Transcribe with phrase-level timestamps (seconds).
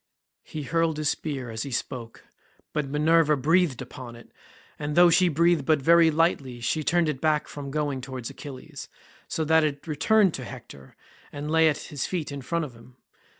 [0.41, 2.25] He hurled his spear as he spoke,
[2.73, 4.31] but Minerva breathed upon it,
[4.79, 8.89] and though she breathed but very lightly she turned it back from going towards Achilles,
[9.27, 10.95] so that it returned to Hector
[11.31, 12.95] and lay at his feet in front of him.